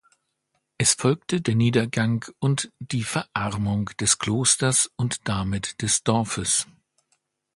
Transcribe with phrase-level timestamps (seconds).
[0.79, 6.65] Es folgte der Niedergang und die Verarmung des Klosters und damit des Dorfes.